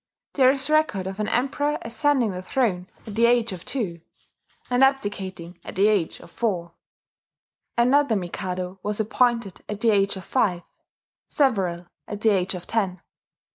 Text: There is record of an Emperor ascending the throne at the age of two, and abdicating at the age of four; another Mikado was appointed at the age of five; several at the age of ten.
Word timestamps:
There 0.33 0.49
is 0.49 0.67
record 0.67 1.05
of 1.05 1.19
an 1.19 1.27
Emperor 1.27 1.77
ascending 1.83 2.31
the 2.31 2.41
throne 2.41 2.87
at 3.05 3.13
the 3.13 3.27
age 3.27 3.51
of 3.51 3.63
two, 3.63 4.01
and 4.67 4.83
abdicating 4.83 5.59
at 5.63 5.75
the 5.75 5.87
age 5.87 6.19
of 6.21 6.31
four; 6.31 6.73
another 7.77 8.15
Mikado 8.15 8.79
was 8.81 8.99
appointed 8.99 9.61
at 9.69 9.79
the 9.79 9.91
age 9.91 10.15
of 10.17 10.25
five; 10.25 10.63
several 11.29 11.85
at 12.07 12.21
the 12.21 12.29
age 12.29 12.55
of 12.55 12.65
ten. 12.65 12.99